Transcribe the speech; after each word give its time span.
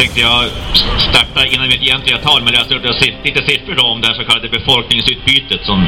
tänkte 0.00 0.20
jag 0.20 0.50
starta 1.10 1.40
innan 1.52 1.68
mitt 1.68 1.82
egentliga 1.82 2.18
tal 2.18 2.42
med 2.42 2.52
att 2.54 2.58
läsa 2.60 2.74
upp 2.76 2.84
lite 3.24 3.42
siffror 3.48 3.74
då 3.74 3.84
om 3.92 4.00
det 4.00 4.06
här 4.08 4.14
så 4.14 4.24
kallade 4.24 4.48
befolkningsutbytet 4.48 5.60
som, 5.70 5.78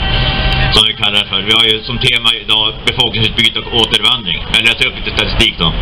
som 0.75 0.83
vi 0.89 0.93
kallar 1.03 1.19
det 1.23 1.29
för. 1.33 1.41
Vi 1.49 1.53
har 1.59 1.65
ju 1.65 1.77
som 1.89 1.99
tema 1.99 2.31
idag 2.45 2.75
befolkningsutbyte 2.87 3.59
och 3.61 3.75
återvandring. 3.81 4.39
Jag 4.55 4.63
läser 4.63 4.87
upp 4.89 4.97
lite 4.99 5.17
statistik 5.17 5.55
då. 5.59 5.73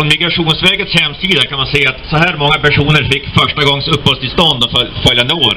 Från 0.00 0.14
Migrationsverkets 0.16 0.94
hemsida 1.00 1.42
kan 1.48 1.58
man 1.62 1.70
se 1.74 1.80
att 1.90 2.00
så 2.10 2.16
här 2.16 2.34
många 2.42 2.58
personer 2.66 3.02
fick 3.12 3.24
första 3.40 3.62
gångs 3.68 3.88
uppehållstillstånd 3.94 4.60
följande 5.06 5.34
år. 5.34 5.56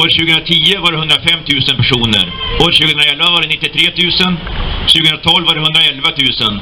År 0.00 0.08
2010 0.18 0.76
var 0.84 0.90
det 0.92 0.98
105 0.98 1.40
000 1.48 1.76
personer. 1.82 2.24
År 2.64 2.70
2011 2.72 3.24
var 3.34 3.40
det 3.42 3.48
93 3.48 3.80
000. 3.96 4.36
2012 4.96 5.46
var 5.48 5.54
det 5.56 5.62
111 5.66 6.08
000. 6.18 6.60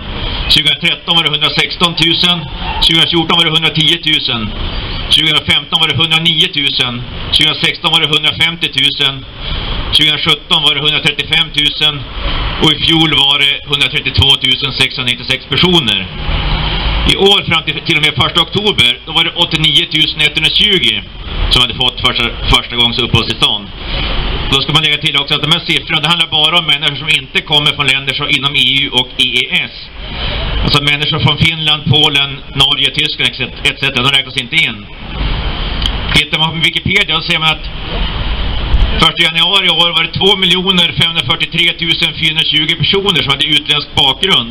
2013 0.57 1.17
var 1.17 1.23
det 1.25 1.31
116 1.35 1.93
000. 1.93 2.39
2014 2.91 3.39
var 3.39 3.45
det 3.47 3.53
110 3.57 3.99
000. 4.07 4.49
2015 5.21 5.81
var 5.81 5.89
det 5.91 5.97
109 6.03 6.49
000. 6.55 7.03
2016 7.41 7.93
var 7.93 8.01
det 8.03 8.09
150 8.15 8.67
000. 9.03 9.25
2017 9.99 10.63
var 10.65 10.73
det 10.75 10.81
135 10.81 11.47
000 11.83 11.99
och 12.63 12.71
i 12.75 12.79
fjol 12.85 13.11
var 13.25 13.37
det 13.45 13.53
132 13.67 14.73
696 14.73 15.47
personer. 15.55 15.99
I 17.13 17.17
år 17.17 17.39
fram 17.51 17.63
till, 17.65 17.81
till 17.87 17.97
och 17.99 18.05
med 18.05 18.13
1 18.31 18.39
oktober, 18.47 18.91
då 19.07 19.13
var 19.13 19.25
det 19.25 19.31
89 19.31 19.87
120 20.31 21.03
som 21.51 21.63
hade 21.63 21.75
fått 21.75 22.01
första, 22.07 22.25
första 22.55 22.77
gångs 22.77 22.99
uppehållstillstånd. 22.99 23.65
Då 24.53 24.57
ska 24.61 24.73
man 24.73 24.83
lägga 24.83 24.99
till 24.99 25.17
också 25.21 25.35
att 25.35 25.43
de 25.47 25.53
här 25.57 25.65
siffrorna, 25.71 26.01
det 26.01 26.09
handlar 26.09 26.31
bara 26.41 26.59
om 26.59 26.67
människor 26.67 26.97
som 26.97 27.11
inte 27.21 27.39
kommer 27.51 27.71
från 27.77 27.87
länder 27.87 28.15
som 28.15 28.29
inom 28.37 28.53
EU 28.69 28.87
och 29.01 29.09
EES. 29.27 29.75
Alltså 30.65 30.79
människor 30.91 31.19
från 31.27 31.39
Finland, 31.39 31.83
Polen, 31.95 32.31
Norge, 32.63 32.89
Tyskland 32.99 33.31
etc. 33.69 33.81
De 33.97 34.03
räknas 34.17 34.37
inte 34.37 34.57
in. 34.67 34.79
Tittar 36.17 36.39
man 36.39 36.51
på 36.55 36.59
Wikipedia 36.69 37.15
så 37.17 37.23
ser 37.31 37.39
man 37.39 37.49
att 37.57 37.67
1 38.97 39.23
januari 39.29 39.67
i 39.67 39.71
år 39.71 39.91
var 39.97 40.03
det 40.07 40.13
2 40.23 40.27
543 41.03 41.59
420 42.25 42.77
personer 42.83 43.23
som 43.23 43.31
hade 43.35 43.47
utländsk 43.57 43.89
bakgrund. 43.95 44.51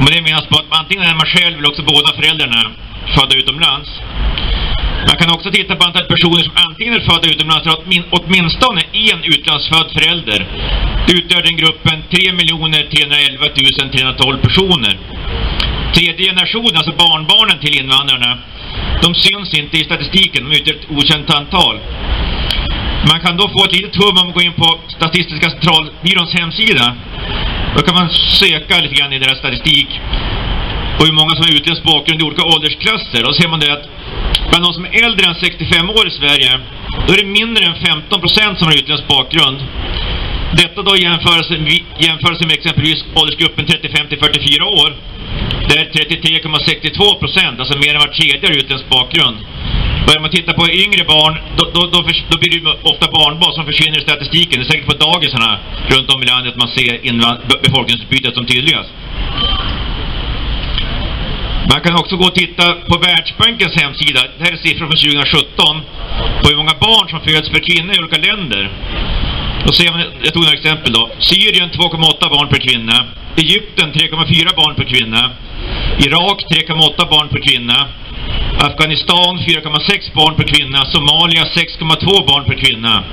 Och 0.00 0.06
med 0.06 0.12
det 0.16 0.22
menas 0.30 0.46
på 0.46 0.56
att 0.58 0.78
antingen 0.80 1.04
är 1.04 1.14
man 1.14 1.26
själv 1.34 1.54
eller 1.58 1.68
också 1.68 1.82
båda 1.82 2.08
föräldrarna 2.18 2.60
födda 3.14 3.34
utomlands. 3.40 3.88
Man 5.08 5.16
kan 5.20 5.30
också 5.36 5.48
titta 5.50 5.76
på 5.76 5.84
antalet 5.84 6.08
personer 6.14 6.42
som 6.48 6.56
antingen 6.66 6.94
är 6.94 7.00
födda 7.10 7.26
utomlands 7.32 7.66
eller 7.66 7.78
åtminstone 8.18 8.80
en 9.10 9.20
utlandsfödd 9.34 9.88
förälder. 9.96 10.40
Det 11.06 11.12
utgör 11.12 11.42
den 11.42 11.56
gruppen 11.56 11.96
3 12.10 12.18
311 12.94 13.44
312 13.92 14.38
personer. 14.46 14.94
Tredje 15.94 16.26
generationen, 16.30 16.76
alltså 16.76 16.94
barnbarnen 17.04 17.58
till 17.58 17.80
invandrarna, 17.80 18.38
de 19.02 19.14
syns 19.14 19.54
inte 19.60 19.76
i 19.78 19.84
statistiken, 19.84 20.40
de 20.44 20.56
utgör 20.56 20.74
ett 20.74 20.90
okänt 20.98 21.30
antal. 21.38 21.76
Man 23.10 23.20
kan 23.20 23.36
då 23.36 23.48
få 23.48 23.64
ett 23.64 23.72
litet 23.72 23.96
hum 23.96 24.08
om 24.08 24.26
man 24.26 24.32
går 24.32 24.42
in 24.42 24.52
på 24.52 24.78
Statistiska 24.98 25.50
centralbyråns 25.50 26.32
hemsida. 26.34 26.96
Då 27.76 27.82
kan 27.82 27.94
man 27.94 28.10
söka 28.10 28.80
lite 28.80 28.94
grann 28.94 29.12
i 29.12 29.18
deras 29.18 29.38
statistik 29.38 29.90
och 30.98 31.06
hur 31.06 31.12
många 31.20 31.30
som 31.30 31.44
har 31.44 31.52
utländsk 31.58 31.82
bakgrund 31.92 32.20
i 32.20 32.24
olika 32.24 32.44
åldersklasser. 32.44 33.20
Då 33.26 33.32
ser 33.32 33.48
man 33.48 33.60
det 33.60 33.72
att 33.76 33.84
bland 34.50 34.64
de 34.64 34.72
som 34.74 34.84
är 34.84 34.92
äldre 35.04 35.24
än 35.30 35.34
65 35.34 35.90
år 35.90 36.04
i 36.08 36.10
Sverige, 36.20 36.50
då 37.06 37.12
är 37.14 37.18
det 37.22 37.28
mindre 37.40 37.64
än 37.64 37.76
15 37.86 38.20
procent 38.20 38.58
som 38.58 38.66
har 38.68 38.74
utländsk 38.80 39.06
bakgrund. 39.08 39.58
Detta 40.60 40.82
då 40.82 40.96
jämförelse, 40.96 41.54
jämförelse 42.08 42.44
med 42.46 42.54
exempelvis 42.60 43.04
åldersgruppen 43.20 43.66
35 43.66 44.08
till 44.08 44.18
44 44.18 44.64
år. 44.80 44.90
Där 45.68 45.76
33,62 45.76 47.18
procent, 47.22 47.60
alltså 47.60 47.78
mer 47.78 47.94
än 47.94 48.00
var 48.00 48.12
tredje 48.18 48.48
har 48.48 48.56
utländsk 48.62 48.88
bakgrund. 48.88 49.36
Börjar 50.06 50.20
man 50.20 50.30
titta 50.30 50.52
på 50.52 50.64
yngre 50.84 51.04
barn, 51.04 51.34
då, 51.56 51.64
då, 51.74 51.80
då, 51.92 51.98
då 52.30 52.38
blir 52.38 52.50
det 52.54 52.60
ofta 52.90 53.06
barnbarn 53.18 53.54
som 53.54 53.64
försvinner 53.66 53.98
i 53.98 54.02
statistiken. 54.08 54.60
Det 54.60 54.66
är 54.66 54.70
säkert 54.72 54.90
på 54.92 54.98
dagisarna 55.06 55.58
runt 55.92 56.12
om 56.14 56.22
i 56.22 56.26
landet 56.26 56.54
man 56.56 56.68
ser 56.68 56.92
befolkningsutbytet 57.66 58.34
som 58.34 58.46
tydligast. 58.46 58.90
Man 61.72 61.80
kan 61.80 61.94
också 61.94 62.16
gå 62.16 62.24
och 62.24 62.34
titta 62.34 62.64
på 62.90 62.98
Världsbankens 62.98 63.74
hemsida. 63.82 64.20
Det 64.38 64.44
här 64.44 64.52
är 64.52 64.56
siffror 64.56 64.86
från 64.86 65.00
2017. 65.12 65.82
På 66.40 66.48
hur 66.48 66.56
många 66.56 66.74
barn 66.80 67.08
som 67.08 67.20
föds 67.20 67.48
per 67.48 67.62
kvinna 67.68 67.94
i 67.94 67.98
olika 67.98 68.18
länder. 68.28 68.70
Då 69.66 69.72
ser 69.72 69.90
man, 69.92 70.00
jag 70.24 70.32
tog 70.32 70.42
några 70.42 70.58
exempel 70.60 70.92
då. 70.92 71.10
Syrien 71.18 71.70
2,8 71.70 72.28
barn 72.34 72.48
per 72.48 72.60
kvinna. 72.66 72.96
Egypten 73.36 73.92
3,4 73.92 74.56
barn 74.56 74.74
per 74.74 74.84
kvinna. 74.84 75.30
Irak 75.98 76.38
3,8 76.50 77.10
barn 77.10 77.28
per 77.28 77.40
kvinna. 77.48 77.88
Afghanistan 78.68 79.38
4,6 79.38 80.14
barn 80.14 80.34
per 80.36 80.44
kvinna. 80.52 80.78
Somalia 80.84 81.44
6,2 81.44 82.26
barn 82.26 82.44
per 82.44 82.54
kvinna. 82.54 83.04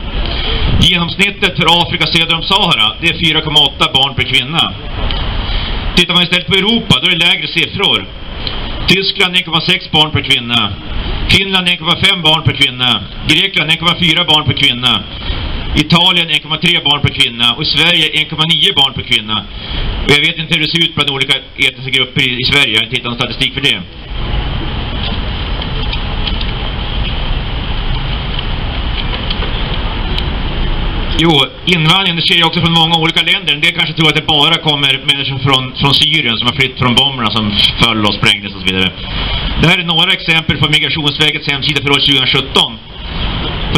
Genomsnittet 0.81 1.53
för 1.57 1.81
Afrika 1.81 2.07
söder 2.07 2.35
om 2.35 2.43
Sahara, 2.43 2.87
det 3.01 3.07
är 3.07 3.13
4,8 3.13 3.93
barn 3.93 4.15
per 4.15 4.23
kvinna. 4.23 4.73
Tittar 5.95 6.13
man 6.13 6.23
istället 6.23 6.47
på 6.47 6.53
Europa, 6.53 6.93
då 7.01 7.07
är 7.07 7.11
det 7.11 7.25
lägre 7.25 7.47
siffror. 7.47 8.07
Tyskland 8.87 9.35
1,6 9.35 9.91
barn 9.91 10.11
per 10.11 10.21
kvinna. 10.21 10.73
Finland 11.29 11.67
1,5 11.67 12.21
barn 12.21 12.43
per 12.43 12.53
kvinna. 12.53 13.03
Grekland 13.27 13.71
1,4 13.71 14.25
barn 14.27 14.45
per 14.45 14.53
kvinna. 14.53 15.03
Italien 15.75 16.29
1,3 16.29 16.83
barn 16.83 17.01
per 17.01 17.13
kvinna 17.13 17.53
och 17.53 17.63
i 17.63 17.65
Sverige 17.65 18.05
1,9 18.07 18.75
barn 18.75 18.93
per 18.93 19.01
kvinna. 19.01 19.45
Och 20.05 20.11
jag 20.11 20.19
vet 20.19 20.37
inte 20.37 20.53
hur 20.53 20.63
det 20.63 20.71
ser 20.71 20.83
ut 20.85 20.95
bland 20.95 21.09
olika 21.09 21.37
etniska 21.57 21.91
grupper 21.97 22.21
i, 22.21 22.41
i 22.41 22.45
Sverige, 22.51 22.73
jag 22.73 22.79
har 22.79 22.85
inte 22.85 22.95
hittat 22.95 23.11
någon 23.11 23.19
statistik 23.21 23.53
för 23.53 23.61
det. 23.61 23.81
Jo, 31.19 31.31
invandringen 31.65 32.21
sker 32.21 32.37
ju 32.37 32.43
också 32.43 32.61
från 32.61 32.73
många 32.81 32.95
olika 33.03 33.21
länder. 33.21 33.53
En 33.53 33.61
del 33.61 33.73
kanske 33.79 33.93
tror 33.93 34.09
att 34.09 34.15
det 34.15 34.27
bara 34.37 34.55
kommer 34.69 34.91
människor 35.11 35.39
från, 35.47 35.63
från 35.81 35.93
Syrien 35.93 36.37
som 36.37 36.47
har 36.47 36.55
flytt 36.55 36.77
från 36.79 36.95
bomberna 36.95 37.31
som 37.31 37.45
föll 37.81 38.05
och 38.05 38.15
sprängdes 38.19 38.53
och 38.55 38.61
så 38.61 38.67
vidare. 38.69 38.89
Det 39.61 39.67
här 39.67 39.77
är 39.77 39.83
några 39.83 40.11
exempel 40.13 40.57
från 40.59 40.71
Migrationsverkets 40.71 41.47
hemsida 41.51 41.81
för 41.81 41.91
år 41.95 42.01
2017. 42.07 42.79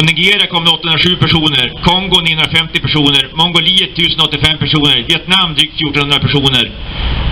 Från 0.00 0.14
Nigeria 0.14 0.46
kom 0.46 0.64
det 0.64 0.70
807 0.70 1.16
personer, 1.16 1.66
Kongo 1.88 2.18
950 2.20 2.80
personer, 2.86 3.22
Mongoliet 3.40 3.92
1085 3.98 4.58
personer, 4.64 4.96
Vietnam 5.10 5.48
drygt 5.54 5.74
1400 5.74 6.18
personer, 6.26 6.64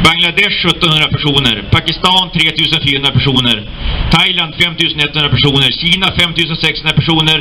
Bangladesh 0.08 0.56
1700 0.66 1.08
personer, 1.16 1.54
Pakistan 1.76 2.24
3400 2.34 3.10
personer, 3.18 3.56
Thailand 4.16 4.52
5100 4.62 5.28
personer, 5.36 5.70
Kina 5.82 6.06
5600 6.20 6.92
personer, 7.00 7.38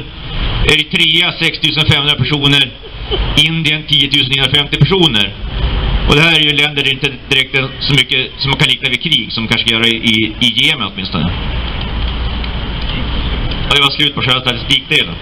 Eritrea 0.74 1.28
6500 1.40 2.16
personer, 2.24 2.64
Indien 3.48 3.82
10 3.88 4.10
950 4.30 4.78
personer. 4.84 5.26
Och 6.08 6.16
det 6.16 6.22
här 6.22 6.36
är 6.40 6.44
ju 6.48 6.52
länder 6.62 6.76
där 6.76 6.84
det 6.84 6.98
inte 6.98 7.12
direkt 7.30 7.58
är 7.58 7.66
så 7.88 7.94
mycket 8.00 8.22
som 8.38 8.48
man 8.52 8.60
kan 8.60 8.70
likna 8.74 8.90
vid 8.90 9.02
krig 9.08 9.26
som 9.32 9.44
man 9.44 9.48
kanske 9.52 9.68
kan 9.70 9.78
göra 9.78 9.88
i, 9.88 10.18
i 10.46 10.48
Jemen 10.62 10.88
åtminstone. 10.92 11.28
Och 13.70 13.76
det 13.76 13.82
var 13.82 13.90
slut 13.90 14.16
på 14.16 14.22
själva 14.22 14.42
statistikdelen. 14.42 15.16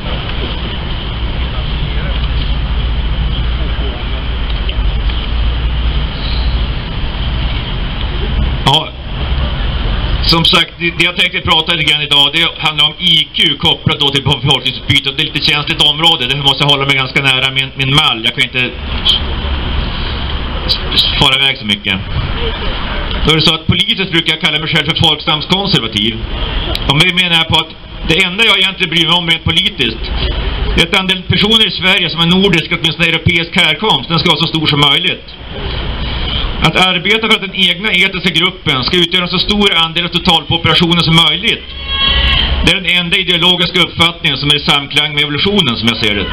Ja, 8.66 8.90
som 10.24 10.46
sagt, 10.46 10.74
det 10.80 11.04
jag 11.04 11.18
tänkte 11.18 11.42
prata 11.42 11.74
lite 11.74 11.92
grann 11.92 12.02
idag, 12.02 12.30
det 12.34 12.68
handlar 12.68 12.86
om 12.86 12.94
IQ 13.00 13.60
kopplat 13.60 14.00
då 14.00 14.10
till 14.10 14.24
befolkningsutbyte. 14.24 15.12
Det 15.12 15.22
är 15.22 15.26
lite 15.26 15.52
känsligt 15.52 15.82
område, 15.92 16.26
därför 16.26 16.38
måste 16.38 16.64
jag 16.64 16.70
hålla 16.70 16.86
mig 16.86 16.96
ganska 16.96 17.24
nära 17.24 17.52
min, 17.52 17.70
min 17.76 17.96
mall. 17.96 18.20
Jag 18.26 18.34
kan 18.36 18.44
inte 18.50 18.64
fara 21.20 21.36
iväg 21.40 21.58
så 21.58 21.66
mycket. 21.66 21.96
Då 23.26 23.32
är 23.32 23.36
det 23.36 23.42
så 23.42 23.56
att 23.56 23.68
politiskt 23.68 24.12
brukar 24.12 24.34
jag 24.34 24.42
kalla 24.42 24.60
mig 24.60 24.68
själv 24.68 24.86
för 24.90 25.08
folkstamskonservativ. 25.08 26.14
Och 26.88 27.00
det 27.00 27.14
menar 27.22 27.36
jag 27.36 27.48
på 27.48 27.56
att 27.56 27.85
det 28.10 28.24
enda 28.24 28.42
jag 28.46 28.58
egentligen 28.60 28.90
bryr 28.94 29.08
mig 29.08 29.16
om 29.18 29.30
rent 29.30 29.44
politiskt, 29.44 30.04
det 30.76 30.82
är 30.82 30.88
att 30.88 31.00
andel 31.00 31.22
personer 31.34 31.66
i 31.68 31.72
Sverige 31.82 32.10
som 32.10 32.20
är 32.22 32.30
nordisk, 32.38 32.68
åtminstone 32.72 33.08
europeisk 33.08 33.52
härkomst, 33.62 34.10
den 34.10 34.20
ska 34.20 34.30
vara 34.30 34.44
så 34.46 34.48
stor 34.54 34.68
som 34.68 34.80
möjligt. 34.90 35.28
Att 36.68 36.76
arbeta 36.90 37.28
för 37.28 37.36
att 37.38 37.48
den 37.50 37.60
egna 37.70 37.90
etniska 37.92 38.32
gruppen 38.40 38.84
ska 38.84 38.98
utgöra 38.98 39.24
en 39.24 39.36
så 39.38 39.40
stor 39.40 39.68
andel 39.86 40.06
av 40.06 40.10
totalpopulationen 40.10 41.04
som 41.04 41.16
möjligt. 41.28 41.66
Det 42.64 42.72
är 42.72 42.82
den 42.82 42.92
enda 43.00 43.18
ideologiska 43.18 43.80
uppfattningen 43.86 44.38
som 44.38 44.50
är 44.50 44.56
i 44.56 44.60
samklang 44.60 45.14
med 45.14 45.22
evolutionen, 45.24 45.74
som 45.78 45.88
jag 45.92 45.98
ser 46.04 46.16
det. 46.16 46.28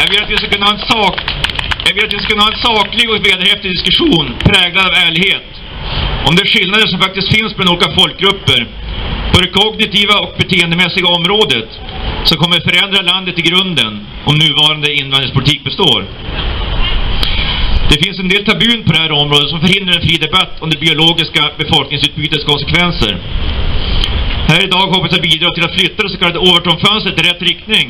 Jag 0.00 0.06
vill 0.10 0.22
att 0.22 0.30
vi 0.30 0.36
ska 0.36 0.48
kunna 0.48 0.66
ha 0.66 0.72
en 0.72 0.86
sak... 0.94 1.16
Jag 1.86 1.94
vill 1.94 2.04
att 2.04 2.12
vi 2.12 2.18
ska 2.18 2.28
kunna 2.28 2.42
ha 2.42 2.52
en 2.52 2.62
saklig 2.70 3.10
och 3.10 3.26
vederhäftig 3.26 3.70
diskussion 3.70 4.34
präglad 4.44 4.86
av 4.86 4.94
ärlighet. 5.06 5.63
Om 6.28 6.34
de 6.36 6.44
skillnader 6.52 6.86
som 6.86 7.00
faktiskt 7.00 7.34
finns 7.36 7.56
mellan 7.56 7.74
olika 7.74 7.90
folkgrupper 7.98 8.60
på 9.32 9.40
det 9.40 9.50
kognitiva 9.60 10.16
och 10.24 10.34
beteendemässiga 10.38 11.08
området 11.18 11.68
som 12.24 12.36
kommer 12.38 12.60
förändra 12.70 13.02
landet 13.02 13.38
i 13.38 13.42
grunden 13.42 13.92
om 14.28 14.34
nuvarande 14.44 14.88
invandringspolitik 14.94 15.64
består. 15.64 16.00
Det 17.90 18.04
finns 18.04 18.18
en 18.18 18.28
del 18.28 18.44
tabun 18.44 18.82
på 18.86 18.92
det 18.92 18.98
här 18.98 19.12
området 19.12 19.48
som 19.50 19.60
förhindrar 19.60 19.94
en 19.96 20.06
fri 20.08 20.16
debatt 20.16 20.54
om 20.62 20.70
det 20.70 20.80
biologiska 20.86 21.42
befolkningsutbytets 21.58 22.44
konsekvenser. 22.44 23.12
Här 24.48 24.64
idag 24.64 24.86
hoppas 24.94 25.12
jag 25.12 25.22
bidra 25.22 25.48
till 25.54 25.64
att 25.64 25.74
flytta 25.78 26.02
det 26.02 26.10
så 26.10 26.18
kallade 26.18 26.38
Overton-fönstret 26.38 27.20
i 27.20 27.22
rätt 27.28 27.42
riktning 27.42 27.86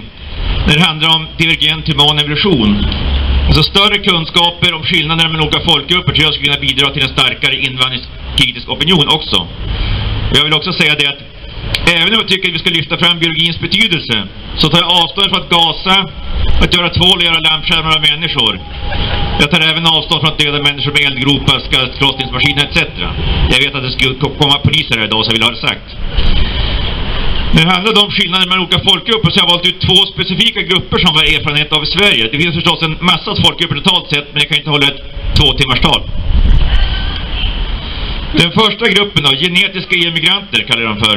när 0.66 0.74
det 0.74 0.84
handlar 0.84 1.16
om 1.16 1.26
divergent 1.38 1.88
human 1.88 2.18
evolution. 2.18 2.86
Alltså 3.46 3.62
större 3.62 3.98
kunskaper 3.98 4.74
om 4.74 4.82
skillnaderna 4.82 5.28
mellan 5.28 5.46
olika 5.46 5.64
folkgrupper 5.70 6.12
tror 6.12 6.24
jag 6.24 6.34
skulle 6.34 6.50
kunna 6.50 6.66
bidra 6.68 6.86
till 6.90 7.02
en 7.02 7.14
starkare 7.18 7.54
invandringskritisk 7.68 8.68
opinion 8.68 9.06
också. 9.18 9.38
Jag 10.36 10.44
vill 10.44 10.54
också 10.54 10.72
säga 10.72 10.94
det 11.00 11.06
att 11.12 11.20
även 11.94 12.08
om 12.08 12.18
jag 12.20 12.28
tycker 12.28 12.48
att 12.48 12.54
vi 12.54 12.58
ska 12.64 12.70
lyfta 12.70 12.96
fram 13.02 13.18
biologins 13.18 13.58
betydelse 13.66 14.16
så 14.60 14.68
tar 14.68 14.78
jag 14.82 14.90
avstånd 15.02 15.28
från 15.30 15.42
att 15.42 15.50
gasa, 15.56 15.96
att 16.62 16.74
göra 16.76 16.88
tvål 16.98 17.16
och 17.20 17.26
göra 17.28 17.46
lampskärmar 17.48 17.92
av 17.96 18.02
människor. 18.10 18.54
Jag 19.40 19.50
tar 19.50 19.60
även 19.70 19.86
avstånd 19.86 20.20
från 20.20 20.32
att 20.32 20.38
döda 20.44 20.60
människor 20.68 20.92
med 20.92 21.02
eldgropar, 21.08 21.58
krossningsmaskiner 21.98 22.64
etc. 22.68 22.78
Jag 23.52 23.58
vet 23.64 23.74
att 23.74 23.84
det 23.86 23.94
skulle 23.96 24.14
komma 24.40 24.56
poliser 24.66 24.94
här 24.98 25.04
idag 25.04 25.20
så 25.24 25.28
jag 25.28 25.36
vill 25.36 25.46
ha 25.48 25.50
det 25.56 25.66
sagt. 25.68 25.88
När 27.54 27.62
det 27.64 27.72
handlar 27.76 28.04
om 28.04 28.10
skillnader 28.16 28.46
mellan 28.48 28.64
olika 28.64 28.80
folkgrupper 28.88 29.30
så 29.30 29.36
har 29.36 29.46
jag 29.46 29.52
valt 29.54 29.68
ut 29.70 29.80
två 29.86 29.98
specifika 30.14 30.60
grupper 30.70 30.98
som 31.04 31.12
har 31.16 31.24
erfarenhet 31.36 31.70
av 31.76 31.82
i 31.86 31.90
Sverige. 31.96 32.22
Det 32.32 32.38
finns 32.42 32.54
förstås 32.58 32.82
en 32.86 32.96
massa 33.10 33.30
folkgrupper 33.42 33.76
totalt 33.80 34.08
sett, 34.12 34.28
men 34.30 34.38
jag 34.42 34.48
kan 34.48 34.58
inte 34.60 34.74
hålla 34.74 34.86
ett 34.92 35.02
två 35.38 35.48
timmars 35.58 35.80
tal. 35.88 36.02
Den 38.42 38.50
första 38.60 38.84
gruppen 38.94 39.20
då, 39.26 39.30
genetiska 39.44 39.94
emigranter 40.08 40.60
kallar 40.68 40.82
jag 40.82 40.90
dem 40.92 41.02
för. 41.06 41.16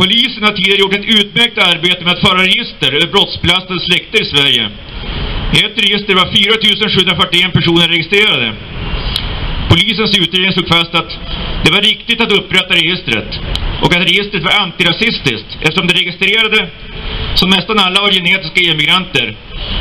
Polisen 0.00 0.42
har 0.46 0.52
tidigare 0.52 0.80
gjort 0.82 0.98
ett 0.98 1.10
utmärkt 1.18 1.58
arbete 1.70 2.00
med 2.04 2.12
att 2.14 2.26
föra 2.26 2.40
register 2.46 2.90
över 2.96 3.08
brottsbelastade 3.14 3.80
släkter 3.80 4.18
i 4.22 4.26
Sverige. 4.32 4.62
I 5.56 5.58
ett 5.66 5.78
register 5.84 6.14
var 6.20 6.26
4741 6.26 7.52
personer 7.58 7.88
registrerade. 7.88 8.48
Polisens 9.70 10.18
utredning 10.18 10.52
slog 10.52 10.68
fast 10.68 10.94
att 11.00 11.10
det 11.64 11.70
var 11.70 11.82
riktigt 11.90 12.20
att 12.20 12.32
upprätta 12.38 12.74
registret 12.74 13.30
och 13.82 13.96
att 13.96 14.08
registret 14.10 14.42
var 14.42 14.54
antirasistiskt 14.64 15.48
eftersom 15.60 15.86
det 15.86 15.94
registrerade, 15.94 16.68
som 17.34 17.50
nästan 17.50 17.78
alla 17.78 18.00
var 18.00 18.10
genetiska 18.12 18.60
emigranter, 18.72 19.36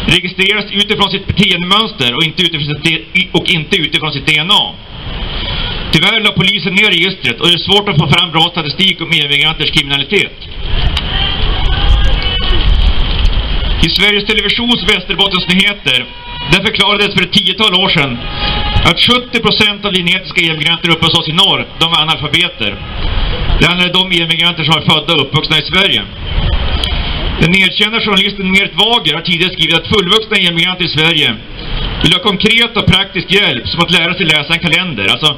registreras 0.08 0.66
utifrån 0.72 1.10
sitt 1.12 1.28
beteendemönster 1.28 2.16
och 2.16 2.24
inte 2.24 2.44
utifrån 2.44 2.68
sitt, 2.76 3.08
och 3.32 3.46
inte 3.50 3.76
utifrån 3.78 4.12
sitt 4.12 4.28
DNA. 4.28 4.64
Tyvärr 5.92 6.20
la 6.22 6.32
polisen 6.32 6.74
ner 6.74 6.90
registret 6.98 7.42
och 7.42 7.48
det 7.48 7.54
är 7.54 7.68
svårt 7.70 7.90
att 7.90 8.00
få 8.02 8.08
fram 8.08 8.32
bra 8.32 8.42
statistik 8.42 9.02
om 9.02 9.12
emigranters 9.12 9.72
kriminalitet. 9.72 10.38
I 13.86 13.90
Sveriges 13.90 14.26
Televisions 14.26 14.84
Västerbottensnyheter 14.84 16.06
där 16.52 16.62
förklarades 16.68 17.14
för 17.14 17.24
ett 17.24 17.34
tiotal 17.34 17.74
år 17.84 17.90
sedan 17.90 18.18
att 18.90 18.98
70% 18.98 19.86
av 19.86 19.94
genetiska 19.94 20.42
emigranter 20.42 20.90
uppe 20.90 21.06
hos 21.06 21.20
oss 21.20 21.30
i 21.30 21.34
norr, 21.34 21.68
de 21.80 21.92
var 21.92 22.02
analfabeter. 22.02 22.72
Det 23.59 23.65
handlar 23.68 23.86
om 23.88 24.09
de 24.09 24.21
emigranter 24.24 24.63
som 24.63 24.75
är 24.80 24.86
födda 24.92 25.13
och 25.13 25.21
uppvuxna 25.21 25.57
i 25.57 25.65
Sverige. 25.71 26.01
Den 27.42 27.51
nedkända 27.51 28.00
journalisten 28.00 28.51
Merit 28.51 28.75
Wager 28.81 29.13
har 29.13 29.21
tidigare 29.21 29.54
skrivit 29.54 29.77
att 29.80 29.88
fullvuxna 29.94 30.36
emigranter 30.38 30.86
i 30.86 30.95
Sverige 30.98 31.36
vill 32.04 32.13
ha 32.13 32.21
konkret 32.31 32.77
och 32.77 32.88
praktisk 32.94 33.27
hjälp 33.31 33.68
som 33.68 33.80
att 33.83 33.92
lära 33.92 34.13
sig 34.13 34.25
läsa 34.25 34.54
en 34.54 34.59
kalender. 34.68 35.06
Alltså, 35.13 35.30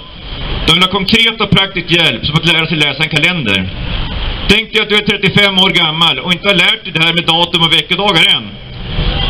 de 0.66 0.74
vill 0.74 0.84
ha 0.84 0.92
konkret 1.00 1.42
och 1.42 1.50
praktisk 1.58 1.88
hjälp 1.98 2.26
som 2.26 2.36
att 2.36 2.46
lära 2.52 2.66
sig 2.68 2.78
läsa 2.78 3.04
en 3.04 3.14
kalender. 3.18 3.60
Tänk 4.52 4.74
dig 4.74 4.82
att 4.82 4.90
du 4.90 4.96
är 4.96 5.06
35 5.08 5.58
år 5.64 5.70
gammal 5.70 6.20
och 6.20 6.34
inte 6.34 6.48
har 6.48 6.56
lärt 6.56 6.84
dig 6.84 6.94
det 6.94 7.04
här 7.06 7.14
med 7.14 7.26
datum 7.26 7.62
och 7.66 7.74
veckodagar 7.74 8.26
än. 8.36 8.46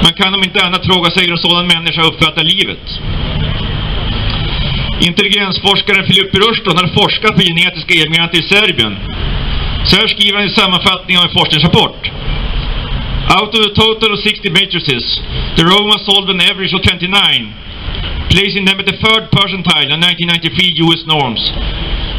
Man 0.04 0.14
kan 0.20 0.34
om 0.34 0.44
inte 0.44 0.66
annat 0.66 0.86
fråga 0.86 1.12
sig 1.12 1.24
hur 1.24 1.32
en 1.32 1.46
sådan 1.48 1.68
människa 1.68 2.02
uppfattar 2.02 2.44
livet. 2.44 2.86
Intelligensforskaren 5.08 6.08
Filip 6.08 6.36
Rushton 6.36 6.78
har 6.78 6.88
forskat 6.88 7.36
på 7.36 7.42
genetiska 7.42 7.94
emigranter 8.06 8.40
i 8.40 8.44
Serbien. 8.44 8.94
Så 9.86 9.96
här 9.96 10.08
skriver 10.08 10.38
han 10.40 10.48
i 10.48 10.54
sammanfattningen 10.60 11.22
av 11.22 11.28
en 11.28 11.38
forskningsrapport. 11.38 12.00
Out 13.38 13.52
of 13.56 13.62
the 13.66 13.74
total 13.84 14.12
of 14.14 14.20
60 14.20 14.50
matrices, 14.50 15.06
the 15.58 15.64
Roma 15.64 15.96
solved 16.08 16.30
an 16.36 16.42
average 16.50 16.74
of 16.74 16.82
29, 16.82 17.54
placing 18.34 18.66
them 18.66 18.80
at 18.80 18.88
the 18.92 18.98
third 19.06 19.24
percentile 19.38 19.90
of 19.96 20.00
1993 20.02 20.84
US 20.86 21.02
norms, 21.14 21.42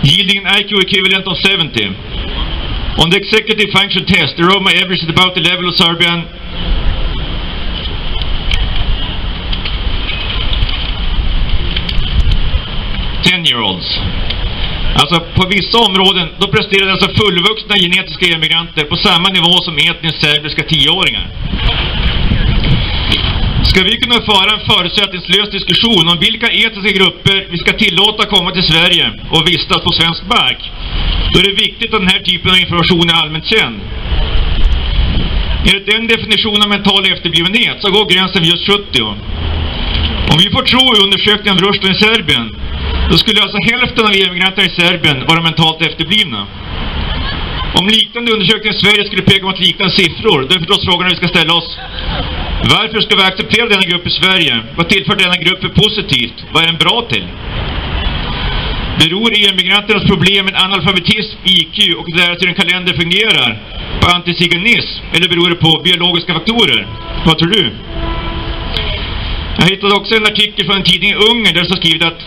yielding 0.08 0.38
an 0.40 0.48
IQ 0.58 0.70
equivalent 0.86 1.26
of 1.26 1.36
70. 1.36 1.84
On 3.02 3.10
the 3.10 3.18
executive 3.22 3.70
function 3.78 4.06
test, 4.06 4.36
the 4.36 4.46
Roma 4.50 4.70
average 4.80 5.02
is 5.02 5.10
about 5.10 5.34
the 5.34 5.44
level 5.50 5.68
of 5.68 5.74
Serbian 5.74 6.18
10-year-olds. 13.30 13.88
Alltså 15.00 15.16
på 15.38 15.42
vissa 15.56 15.78
områden, 15.88 16.28
då 16.40 16.46
presterade 16.48 16.92
alltså 16.92 17.08
fullvuxna 17.20 17.74
genetiska 17.84 18.26
emigranter 18.36 18.84
på 18.84 18.96
samma 18.96 19.28
nivå 19.28 19.54
som 19.66 19.74
etniskt 19.78 20.22
serbiska 20.22 20.62
tioåringar. 20.62 21.26
Ska 23.70 23.82
vi 23.82 23.96
kunna 24.02 24.20
föra 24.32 24.50
en 24.56 24.66
förutsättningslös 24.70 25.50
diskussion 25.50 26.08
om 26.12 26.18
vilka 26.26 26.48
etiska 26.64 26.92
grupper 26.98 27.46
vi 27.52 27.58
ska 27.58 27.72
tillåta 27.72 28.26
komma 28.26 28.50
till 28.50 28.62
Sverige 28.72 29.06
och 29.34 29.48
vistas 29.48 29.80
på 29.86 29.92
svensk 29.92 30.22
mark, 30.36 30.60
då 31.32 31.40
är 31.40 31.44
det 31.44 31.62
viktigt 31.66 31.94
att 31.94 32.00
den 32.00 32.14
här 32.14 32.22
typen 32.30 32.50
av 32.50 32.58
information 32.58 33.10
är 33.10 33.14
allmänt 33.22 33.46
känd. 33.46 33.80
Enligt 35.68 35.86
den 35.86 36.06
definitionen 36.06 36.62
av 36.62 36.68
mental 36.68 37.12
efterblivenhet 37.12 37.76
så 37.82 37.90
går 37.90 38.04
gränsen 38.12 38.42
vid 38.42 38.50
just 38.50 38.66
70. 38.66 39.02
Om 40.32 40.36
vi 40.42 40.50
får 40.54 40.62
tro 40.62 40.84
i 40.96 41.02
undersökningen 41.04 41.54
av 41.56 41.62
Rushdie 41.64 41.90
i 41.90 41.94
Serbien 41.94 42.59
då 43.10 43.16
skulle 43.18 43.42
alltså 43.42 43.58
hälften 43.70 44.04
av 44.06 44.12
emigranterna 44.12 44.66
i 44.66 44.70
Serbien 44.80 45.26
vara 45.28 45.42
mentalt 45.42 45.86
efterblivna. 45.86 46.46
Om 47.78 47.86
liknande 47.88 48.32
undersökningar 48.32 48.76
i 48.76 48.80
Sverige 48.84 49.06
skulle 49.06 49.22
peka 49.22 49.44
mot 49.46 49.60
liknande 49.60 49.94
siffror, 49.94 50.38
då 50.46 50.50
är 50.54 50.58
förstås 50.64 50.84
frågan 50.84 51.08
vi 51.10 51.16
ska 51.16 51.28
ställa 51.28 51.52
oss. 51.54 51.78
Varför 52.74 53.00
ska 53.00 53.16
vi 53.16 53.22
acceptera 53.22 53.66
denna 53.68 53.86
grupp 53.90 54.06
i 54.06 54.10
Sverige? 54.10 54.54
Vad 54.76 54.88
tillför 54.88 55.16
denna 55.16 55.36
grupp 55.44 55.60
för 55.64 55.72
positivt? 55.82 56.38
Vad 56.52 56.62
är 56.62 56.66
den 56.66 56.82
bra 56.84 56.96
till? 57.10 57.26
Beror 59.00 59.30
emigranternas 59.50 60.04
problem 60.12 60.44
med 60.44 60.54
analfabetism, 60.64 61.36
IQ 61.44 61.76
och 61.98 62.06
deras 62.16 62.42
hur 62.42 62.48
en 62.48 62.54
kalender 62.54 62.92
fungerar 63.02 63.50
på 64.00 64.06
antiziganism? 64.16 65.02
Eller 65.14 65.28
beror 65.28 65.48
det 65.50 65.56
på 65.66 65.80
biologiska 65.84 66.34
faktorer? 66.34 66.86
Vad 67.26 67.38
tror 67.38 67.50
du? 67.50 67.72
Jag 69.58 69.66
hittade 69.66 69.94
också 69.94 70.14
en 70.16 70.26
artikel 70.32 70.66
från 70.66 70.76
en 70.76 70.82
tidning 70.82 71.10
i 71.10 71.14
Ungern 71.14 71.54
där 71.54 71.60
det 71.60 71.66
står 71.66 71.76
skrivit 71.76 72.04
att 72.04 72.20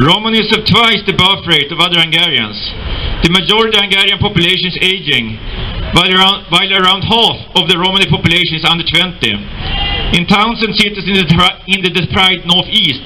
Romanians 0.00 0.48
have 0.56 0.64
twice 0.64 1.04
the 1.04 1.12
birth 1.12 1.44
rate 1.44 1.68
of 1.68 1.76
other 1.76 2.00
Hungarians. 2.00 2.56
The 3.20 3.28
majority 3.28 3.76
of 3.76 3.84
Hungarian 3.84 4.16
population 4.16 4.72
is 4.72 4.78
aging, 4.80 5.36
while 5.92 6.08
around, 6.08 6.48
while 6.48 6.72
around 6.72 7.04
half 7.04 7.36
of 7.60 7.68
the 7.68 7.76
Romani 7.76 8.08
population 8.08 8.56
is 8.56 8.64
under 8.64 8.88
20. 8.88 10.16
In 10.16 10.24
towns 10.24 10.64
and 10.64 10.72
cities 10.72 11.04
in 11.04 11.20
the, 11.20 11.28
in 11.68 11.84
the 11.84 11.92
deprived 11.92 12.48
northeast, 12.48 13.04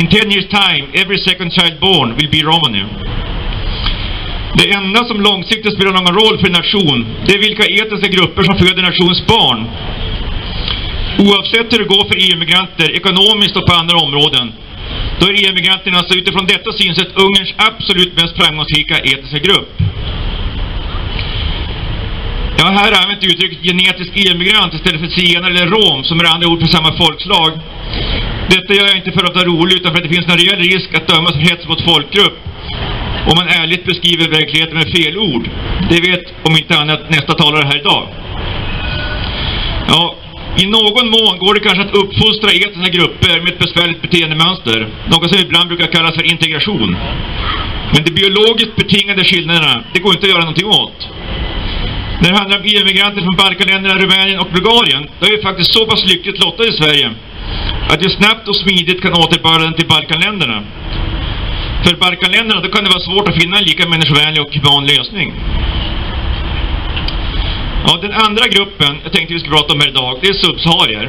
in 0.00 0.08
10 0.08 0.32
years 0.32 0.48
time, 0.48 0.88
every 0.96 1.20
second 1.20 1.52
child 1.52 1.76
born 1.76 2.16
will 2.16 2.32
be 2.32 2.40
Romani. 2.40 2.88
Det 4.56 4.72
enda 4.72 5.04
som 5.04 5.20
långsiktigt 5.20 5.74
spelar 5.74 5.92
någon 5.92 6.16
roll 6.20 6.38
för 6.40 6.46
en 6.46 6.52
nation, 6.52 6.98
det 7.26 7.32
är 7.34 7.38
vilka 7.38 7.64
etniska 7.64 8.08
grupper 8.08 8.42
som 8.42 8.58
föder 8.58 8.82
nationens 8.82 9.26
barn. 9.26 9.60
Oavsett 11.18 11.72
hur 11.72 11.78
det 11.78 11.94
går 11.94 12.04
för 12.08 12.16
EU-migranter, 12.26 12.88
ekonomiskt 12.96 13.56
och 13.56 13.66
på 13.66 13.74
andra 13.74 13.96
områden, 13.96 14.52
då 15.22 15.28
är 15.28 15.50
emigranterna 15.50 15.98
alltså 15.98 16.14
utifrån 16.18 16.46
detta 16.46 16.72
synsätt 16.72 17.10
Ungerns 17.24 17.54
absolut 17.68 18.12
mest 18.20 18.36
framgångsrika 18.40 18.96
etniska 18.98 19.38
grupp. 19.38 19.70
Jag 22.58 22.64
har 22.64 22.72
här 22.72 23.02
använt 23.02 23.24
uttrycket 23.24 23.58
genetisk 23.68 24.12
EU-migrant 24.14 24.74
istället 24.74 25.00
för 25.00 25.08
zigenare 25.08 25.50
eller 25.52 25.66
rom 25.66 26.04
som 26.04 26.20
är 26.20 26.24
andra 26.34 26.48
ord 26.48 26.60
för 26.60 26.68
samma 26.76 26.92
folkslag. 27.02 27.50
Detta 28.54 28.74
gör 28.74 28.86
jag 28.86 28.96
inte 28.96 29.12
för 29.12 29.24
att 29.24 29.34
vara 29.34 29.44
rolig 29.44 29.74
utan 29.76 29.92
för 29.92 29.98
att 29.98 30.08
det 30.08 30.14
finns 30.16 30.28
en 30.32 30.38
rejäl 30.38 30.60
risk 30.72 30.94
att 30.94 31.08
dömas 31.08 31.32
för 31.32 31.44
hets 31.50 31.68
mot 31.68 31.82
folkgrupp 31.90 32.38
om 33.28 33.34
man 33.40 33.48
ärligt 33.48 33.84
beskriver 33.84 34.28
verkligheten 34.28 34.76
med 34.78 34.88
fel 34.96 35.18
ord. 35.18 35.44
Det 35.90 36.00
vet 36.08 36.24
om 36.48 36.56
inte 36.56 36.78
annat 36.78 37.10
nästa 37.10 37.32
talare 37.32 37.64
här 37.66 37.78
idag. 37.80 38.08
Ja, 39.88 40.16
i 40.56 40.66
någon 40.66 41.06
mån 41.16 41.38
går 41.38 41.54
det 41.54 41.60
kanske 41.60 41.82
att 41.84 41.96
uppfostra 42.02 42.50
etniska 42.50 42.92
grupper 42.98 43.40
med 43.40 43.52
ett 43.52 43.58
besvärligt 43.58 44.02
beteendemönster. 44.02 44.88
Något 45.12 45.28
som 45.30 45.40
ibland 45.46 45.68
brukar 45.68 45.86
kallas 45.86 46.14
för 46.14 46.30
integration. 46.32 46.96
Men 47.92 48.04
de 48.04 48.10
biologiskt 48.10 48.76
betingade 48.76 49.24
skillnaderna, 49.24 49.84
det 49.92 50.00
går 50.00 50.12
inte 50.14 50.26
att 50.26 50.32
göra 50.32 50.46
någonting 50.48 50.66
åt. 50.66 50.98
När 52.22 52.30
det 52.30 52.38
handlar 52.38 52.58
om 52.58 52.64
EU-migranter 52.64 53.20
från 53.26 53.36
Balkanländerna, 53.36 53.94
Rumänien 54.02 54.40
och 54.40 54.50
Bulgarien, 54.54 55.02
då 55.18 55.26
är 55.26 55.36
vi 55.36 55.42
faktiskt 55.42 55.72
så 55.72 55.86
pass 55.86 56.04
lyckligt 56.12 56.44
lottade 56.44 56.68
i 56.68 56.72
Sverige 56.72 57.10
att 57.90 58.04
vi 58.04 58.10
snabbt 58.10 58.48
och 58.48 58.56
smidigt 58.56 59.02
kan 59.02 59.12
återbörda 59.12 59.64
den 59.64 59.74
till 59.74 59.88
Balkanländerna. 59.88 60.62
För 61.84 61.96
Balkanländerna, 61.96 62.60
då 62.60 62.68
kan 62.68 62.84
det 62.84 62.90
vara 62.90 63.08
svårt 63.08 63.28
att 63.28 63.40
finna 63.42 63.58
en 63.58 63.64
lika 63.64 63.88
människovänlig 63.88 64.42
och 64.42 64.54
human 64.54 64.86
lösning. 64.86 65.28
Ja, 67.86 67.98
den 68.02 68.12
andra 68.12 68.44
gruppen 68.48 69.00
jag 69.04 69.12
tänkte 69.12 69.34
vi 69.34 69.40
skulle 69.40 69.56
prata 69.56 69.72
om 69.74 69.80
här 69.80 69.88
idag, 69.88 70.18
det 70.22 70.28
är 70.28 70.34
subsaharier. 70.34 71.06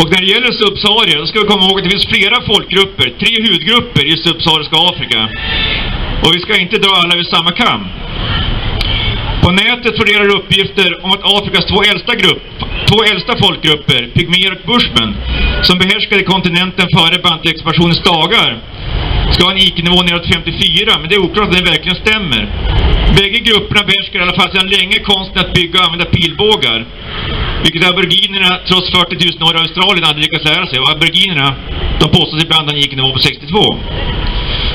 Och 0.00 0.10
när 0.12 0.20
det 0.20 0.26
gäller 0.34 0.52
subsaharier, 0.52 1.18
då 1.18 1.26
ska 1.26 1.40
vi 1.40 1.46
komma 1.46 1.64
ihåg 1.64 1.78
att 1.78 1.84
det 1.84 1.90
finns 1.90 2.06
flera 2.14 2.36
folkgrupper, 2.50 3.06
tre 3.22 3.34
hudgrupper 3.46 4.04
i 4.12 4.16
subsahariska 4.26 4.76
Afrika. 4.90 5.20
Och 6.22 6.34
vi 6.34 6.40
ska 6.40 6.60
inte 6.60 6.78
dra 6.78 6.92
alla 7.02 7.16
vid 7.16 7.26
samma 7.26 7.52
kam. 7.52 7.82
På 9.46 9.52
nätet 9.52 9.96
florerar 9.96 10.28
uppgifter 10.38 10.88
om 11.04 11.10
att 11.16 11.24
Afrikas 11.36 11.66
två 11.70 11.80
äldsta, 11.90 12.12
grupp, 12.22 12.42
två 12.88 12.98
äldsta 13.10 13.32
folkgrupper, 13.42 14.00
pygméer 14.16 14.52
och 14.54 14.62
bushmen, 14.72 15.10
som 15.68 15.78
behärskade 15.82 16.22
kontinenten 16.32 16.86
före 16.96 17.16
bantuexpansionens 17.28 18.02
dagar, 18.12 18.50
ska 19.32 19.44
ha 19.44 19.52
en 19.52 19.64
IQ-nivå 19.66 19.98
neråt 20.02 20.26
54, 20.34 20.98
men 21.00 21.08
det 21.08 21.14
är 21.18 21.24
oklart 21.26 21.48
om 21.48 21.54
det 21.54 21.70
verkligen 21.74 21.98
stämmer. 22.04 22.42
Bägge 23.18 23.40
grupperna 23.48 23.82
behärskar 23.88 24.18
i 24.18 24.22
alla 24.22 24.38
fall 24.40 24.50
sedan 24.52 24.68
länge 24.76 24.98
konsten 25.10 25.38
att 25.44 25.52
bygga 25.58 25.76
och 25.78 25.84
använda 25.86 26.06
pilbågar. 26.16 26.78
Vilket 27.64 27.90
aboriginerna, 27.90 28.50
trots 28.68 28.86
40 28.90 29.38
000 29.38 29.48
år 29.48 29.54
i 29.56 29.60
Australien, 29.64 30.04
aldrig 30.08 30.24
lyckats 30.26 30.44
lära 30.50 30.66
sig. 30.70 30.78
Och 30.82 30.90
aboriginerna, 30.94 31.48
de 32.00 32.06
påstås 32.18 32.42
ibland 32.44 32.64
ha 32.68 32.72
en 32.74 32.82
IQ-nivå 32.84 33.10
på 33.16 33.18
62. 33.18 33.62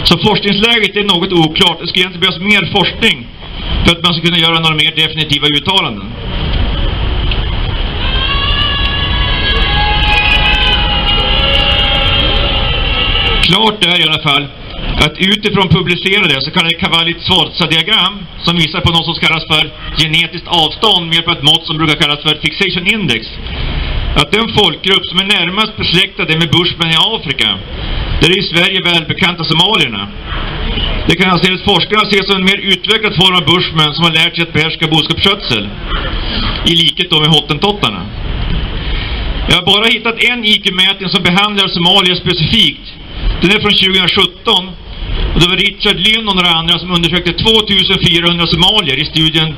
Så 0.10 0.14
forskningsläget 0.28 0.94
är 1.02 1.06
något 1.14 1.34
oklart. 1.44 1.78
Det 1.80 1.88
skulle 1.88 2.02
egentligen 2.04 2.24
behövas 2.26 2.48
mer 2.52 2.64
forskning 2.78 3.18
för 3.84 3.92
att 3.92 4.04
man 4.04 4.14
ska 4.14 4.26
kunna 4.26 4.38
göra 4.38 4.60
några 4.60 4.76
mer 4.76 4.94
definitiva 4.96 5.48
uttalanden. 5.48 6.08
Klart 13.44 13.86
är 13.86 14.00
i 14.00 14.04
alla 14.04 14.22
fall 14.22 14.48
att 15.06 15.16
utifrån 15.20 15.68
publicerade 15.70 16.42
så 16.42 16.52
kallade 16.52 16.76
Cavalli-Sforza-diagram 16.84 18.14
som 18.46 18.56
visar 18.56 18.82
på 18.82 18.92
något 18.92 19.06
som 19.06 19.16
kallas 19.16 19.46
för 19.54 19.64
genetiskt 20.02 20.48
avstånd 20.48 21.06
med 21.06 21.16
hjälp 21.16 21.28
av 21.28 21.38
ett 21.38 21.44
mått 21.44 21.66
som 21.68 21.78
brukar 21.78 21.96
kallas 21.96 22.22
för 22.26 22.36
fixation 22.46 22.88
index. 22.88 23.28
Att 24.16 24.32
den 24.32 24.48
folkgrupp 24.58 25.06
som 25.06 25.20
är 25.20 25.28
närmast 25.38 25.78
besläktade 25.78 26.38
med 26.38 26.50
bushman 26.50 26.92
i 26.92 26.98
Afrika, 27.16 27.50
Där 28.22 28.30
är 28.30 28.40
i 28.40 28.44
Sverige 28.44 28.80
välbekanta 28.84 29.44
somalierna. 29.44 30.08
Det 31.08 31.16
kan 31.16 31.32
alltså 31.32 31.48
enligt 31.48 31.66
forskarna 31.72 32.04
ses 32.04 32.26
som 32.28 32.36
en 32.36 32.46
mer 32.52 32.60
utvecklad 32.74 33.16
form 33.16 33.36
av 33.36 33.46
bushman 33.54 33.94
som 33.96 34.04
har 34.04 34.12
lärt 34.12 34.36
sig 34.36 34.44
att 34.44 34.54
behärska 34.54 34.88
boskapsskötsel. 34.88 35.70
I 36.66 36.74
likhet 36.82 37.10
då 37.10 37.20
med 37.20 37.30
hottentottarna. 37.30 38.02
Jag 39.50 39.56
har 39.56 39.66
bara 39.66 39.86
hittat 39.86 40.24
en 40.30 40.46
IQ-mätning 40.46 41.10
som 41.10 41.24
behandlar 41.24 41.68
Somalia 41.68 42.16
specifikt. 42.16 42.86
Den 43.42 43.52
är 43.52 43.60
från 43.66 43.72
2017 43.72 44.70
och 45.34 45.40
det 45.42 45.48
var 45.48 45.58
Richard 45.58 46.00
Lynn 46.06 46.28
och 46.30 46.36
några 46.36 46.52
andra 46.60 46.80
som 46.80 46.92
undersökte 46.92 47.34
2400 47.34 48.48
somalier 48.48 48.98
i 49.04 49.06
studien 49.06 49.50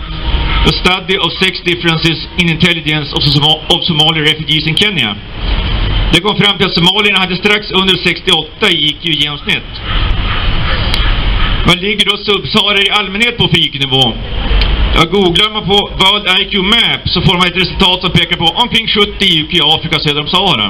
A 0.70 0.72
Study 0.82 1.18
of 1.18 1.32
Sex 1.44 1.54
Differences 1.70 2.20
in 2.38 2.50
Intelligence 2.50 3.16
of, 3.16 3.24
Som 3.24 3.44
of 3.74 3.80
Somali 3.84 4.22
Refugees 4.22 4.68
in 4.68 4.76
Kenya. 4.76 5.16
Det 6.14 6.20
kom 6.22 6.36
fram 6.38 6.58
till 6.58 6.68
att 6.68 6.74
somalierna 6.74 7.20
hade 7.20 7.36
strax 7.36 7.72
under 7.72 7.96
68 8.04 8.70
i 8.70 8.76
IQ 8.90 9.06
i 9.06 9.12
genomsnitt. 9.24 9.72
Vad 11.68 11.82
ligger 11.82 12.06
då 12.06 12.18
Subsahara 12.18 12.80
i 12.82 12.90
allmänhet 12.90 13.38
på 13.38 13.48
för 13.48 13.60
IQ-nivå? 13.66 14.04
Ja, 14.96 15.04
googlar 15.16 15.50
man 15.56 15.66
på 15.72 15.80
World 16.02 16.26
IQ 16.42 16.54
Map 16.74 17.02
så 17.14 17.22
får 17.22 17.36
man 17.38 17.48
ett 17.48 17.62
resultat 17.64 18.02
som 18.02 18.12
pekar 18.12 18.38
på 18.38 18.48
omkring 18.64 18.88
70 18.88 19.26
IQ 19.38 19.54
i 19.54 19.62
Afrika 19.76 20.00
söder 20.00 20.22
om 20.22 20.28
Sahara. 20.28 20.68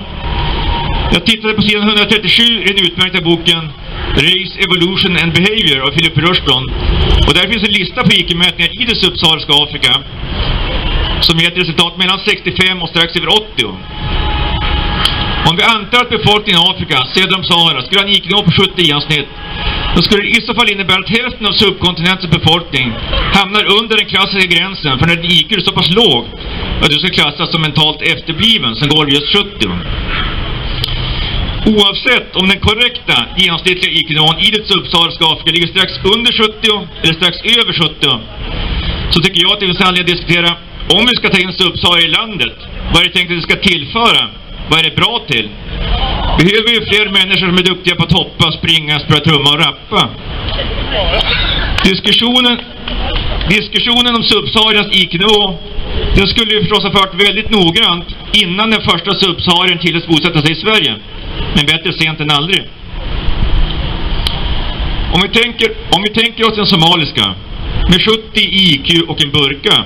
Jag 1.13 1.25
tittade 1.25 1.53
på 1.53 1.61
sidan 1.61 1.87
137 1.87 2.43
i 2.43 2.67
den 2.73 2.85
utmärkta 2.87 3.21
boken 3.21 3.63
Race, 4.27 4.53
Evolution 4.65 5.13
and 5.21 5.33
Behavior 5.37 5.79
av 5.85 5.89
Philip 5.95 6.17
Rushbron. 6.17 6.63
Och 7.27 7.33
där 7.37 7.45
finns 7.51 7.63
en 7.67 7.73
lista 7.79 7.99
på 8.03 8.11
IQ-mätningar 8.19 8.81
i 8.81 8.85
det 8.89 8.95
subsahariska 9.03 9.53
Afrika 9.63 9.93
som 11.21 11.39
ger 11.39 11.51
ett 11.51 11.61
resultat 11.63 11.97
mellan 11.97 12.19
65 12.19 12.81
och 12.81 12.89
strax 12.89 13.15
över 13.15 13.27
80. 13.27 13.43
Om 15.49 15.55
vi 15.59 15.63
antar 15.63 15.99
att 16.01 16.15
befolkningen 16.17 16.61
i 16.61 16.69
Afrika, 16.71 16.97
söder 17.15 17.35
om 17.39 17.43
Sahara, 17.43 17.81
skulle 17.81 18.01
ha 18.01 18.07
en 18.07 18.15
IQ-nivå 18.17 18.41
på 18.47 18.51
70 18.51 18.81
i 18.81 18.85
genomsnitt, 18.87 19.29
då 19.95 20.01
skulle 20.03 20.21
det 20.23 20.29
i 20.39 20.41
så 20.47 20.53
fall 20.55 20.71
innebära 20.73 20.99
att 21.03 21.17
hälften 21.19 21.45
av 21.49 21.51
subkontinentens 21.63 22.31
befolkning 22.37 22.87
hamnar 23.37 23.63
under 23.79 23.95
den 23.97 24.07
klassiska 24.13 24.47
gränsen 24.55 24.99
för 24.99 25.07
när 25.07 25.15
din 25.15 25.31
IQ 25.39 25.51
är 25.51 25.59
så 25.59 25.73
pass 25.79 25.89
låg 26.01 26.23
att 26.81 26.91
du 26.91 26.97
ska 26.99 27.09
klassas 27.19 27.51
som 27.51 27.61
mentalt 27.61 28.01
efterbliven 28.01 28.75
som 28.75 28.87
går 28.93 29.09
just 29.15 29.29
70. 29.37 29.43
Oavsett 31.73 32.29
om 32.39 32.45
den 32.51 32.59
korrekta 32.67 33.17
genomsnittliga 33.37 33.91
IQ-nivån 33.99 34.37
i 34.45 34.49
det 34.55 34.63
subsahariska 34.71 35.23
Afrika 35.33 35.51
ligger 35.55 35.67
strax 35.67 35.89
under 36.13 36.31
70 36.43 36.87
eller 37.03 37.15
strax 37.19 37.33
över 37.57 37.73
70 37.73 37.93
så 39.13 39.19
tycker 39.21 39.41
jag 39.41 39.51
att 39.53 39.59
det 39.59 39.65
finns 39.65 39.81
anledning 39.81 40.13
att 40.13 40.17
diskutera 40.17 40.49
om 40.95 41.03
vi 41.09 41.15
ska 41.19 41.29
ta 41.29 41.39
in 41.45 41.53
subsaharier 41.53 42.07
i 42.07 42.11
landet, 42.11 42.57
vad 42.91 42.97
är 43.01 43.05
det 43.07 43.13
tänkt 43.13 43.31
att 43.31 43.37
det 43.41 43.47
ska 43.49 43.55
tillföra? 43.71 44.42
Vad 44.69 44.79
är 44.79 44.83
det 44.83 44.95
bra 44.95 45.25
till? 45.27 45.49
Behöver 46.37 46.69
vi 46.79 46.85
fler 46.85 47.05
människor 47.19 47.47
som 47.47 47.57
är 47.57 47.63
duktiga 47.63 47.95
på 47.95 48.03
att 48.03 48.11
hoppa, 48.11 48.51
springa, 48.51 48.99
spela 48.99 49.19
trumma 49.19 49.49
och 49.53 49.59
rappa? 49.59 50.09
Diskussionen, 51.83 52.57
diskussionen 53.49 54.15
om 54.15 54.23
subsahariens 54.23 54.95
IQ-nivå 55.01 55.59
den 56.15 56.27
skulle 56.27 56.53
ju 56.53 56.59
förstås 56.59 56.83
ha 56.83 56.91
fört 56.91 57.13
väldigt 57.27 57.49
noggrant 57.49 58.05
innan 58.31 58.69
den 58.71 58.81
första 58.81 59.11
subsaharien 59.15 59.79
tilläts 59.79 60.07
bosätta 60.07 60.41
sig 60.41 60.51
i 60.51 60.55
Sverige. 60.55 60.95
Men 61.55 61.65
bättre 61.65 61.93
sent 61.93 62.19
än 62.19 62.31
aldrig. 62.31 62.63
Om 65.13 65.21
vi 65.21 65.29
tänker, 65.29 65.69
om 65.95 66.01
vi 66.03 66.09
tänker 66.09 66.47
oss 66.47 66.55
den 66.55 66.65
somaliska 66.65 67.35
med 67.89 68.01
70 68.05 68.19
IQ 68.35 69.09
och 69.09 69.23
en 69.23 69.31
burka. 69.31 69.83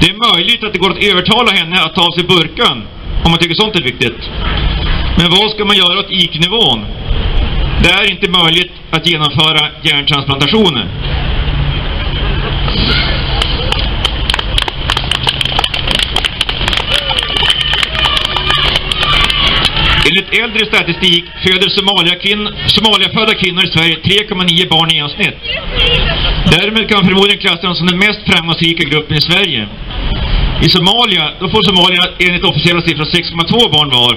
Det 0.00 0.06
är 0.06 0.34
möjligt 0.34 0.64
att 0.64 0.72
det 0.72 0.78
går 0.78 0.90
att 0.90 1.04
övertala 1.04 1.50
henne 1.50 1.82
att 1.82 1.94
ta 1.94 2.02
av 2.06 2.12
sig 2.12 2.24
burkan 2.24 2.82
om 3.24 3.30
man 3.30 3.38
tycker 3.38 3.54
sånt 3.54 3.76
är 3.76 3.82
viktigt. 3.82 4.20
Men 5.18 5.30
vad 5.30 5.50
ska 5.50 5.64
man 5.64 5.76
göra 5.76 5.98
åt 5.98 6.10
IQ-nivån? 6.10 6.86
Det 7.82 7.90
är 7.90 8.10
inte 8.10 8.28
möjligt 8.30 8.72
att 8.90 9.06
genomföra 9.06 9.68
hjärntransplantationer. 9.82 10.88
Enligt 20.08 20.38
äldre 20.44 20.66
statistik 20.66 21.24
föder 21.44 21.68
Somalia 21.68 22.14
Somaliafödda 22.66 23.34
kvinnor 23.34 23.64
i 23.64 23.70
Sverige 23.72 23.94
3,9 23.94 24.68
barn 24.68 24.90
i 24.90 24.94
genomsnitt. 24.94 25.38
Därmed 26.50 26.88
kan 26.88 26.98
man 26.98 27.06
förmodligen 27.06 27.40
klassa 27.40 27.66
dem 27.66 27.74
som 27.74 27.86
den 27.86 27.98
mest 27.98 28.20
framgångsrika 28.26 28.84
gruppen 28.84 29.16
i 29.16 29.20
Sverige. 29.20 29.68
I 30.66 30.68
Somalia, 30.68 31.24
då 31.40 31.46
får 31.52 31.62
Somalia 31.70 32.04
enligt 32.18 32.44
officiella 32.44 32.82
siffror 32.82 33.04
6,2 33.04 33.72
barn 33.76 33.90
var. 33.98 34.14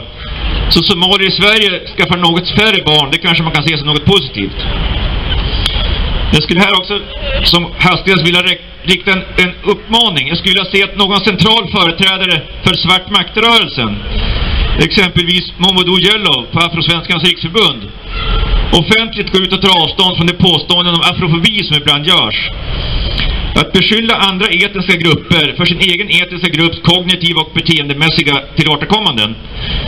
Så 0.73 0.83
somalier 0.83 1.27
i 1.27 1.31
Sverige 1.41 1.69
skaffar 1.95 2.17
något 2.17 2.47
färre 2.59 2.79
barn, 2.91 3.09
det 3.11 3.17
kanske 3.17 3.43
man 3.43 3.53
kan 3.53 3.67
se 3.67 3.77
som 3.77 3.87
något 3.87 4.05
positivt. 4.05 4.59
Jag 6.35 6.43
skulle 6.43 6.59
här 6.59 6.77
också 6.79 6.95
som 7.43 7.61
hastigast 7.79 8.27
vilja 8.27 8.41
rikta 8.91 9.11
en, 9.11 9.23
en 9.43 9.53
uppmaning. 9.71 10.27
Jag 10.27 10.37
skulle 10.37 10.53
vilja 10.53 10.71
se 10.73 10.83
att 10.83 10.97
någon 10.97 11.21
central 11.29 11.63
företrädare 11.77 12.35
för 12.65 12.75
svart 12.83 13.07
maktrörelsen, 13.17 13.91
exempelvis 14.87 15.45
Momodou 15.63 15.97
Jellow 16.07 16.39
på 16.51 16.59
Afrosvenskans 16.59 17.23
riksförbund, 17.23 17.81
offentligt 18.81 19.31
går 19.31 19.41
ut 19.43 19.53
och 19.53 19.61
tar 19.61 19.83
avstånd 19.83 20.17
från 20.17 20.27
de 20.27 20.33
påståenden 20.33 20.93
om 20.97 21.03
afrofobi 21.11 21.63
som 21.63 21.75
ibland 21.81 22.05
görs. 22.05 22.39
Att 23.55 23.73
beskylla 23.73 24.15
andra 24.15 24.47
etniska 24.47 24.95
grupper 25.03 25.55
för 25.57 25.65
sin 25.65 25.79
egen 25.79 26.09
etniska 26.09 26.49
grupps 26.49 26.79
kognitiva 26.83 27.41
och 27.41 27.51
beteendemässiga 27.53 28.35
tillåterkommanden, 28.57 29.35